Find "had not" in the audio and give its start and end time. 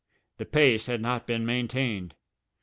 0.87-1.27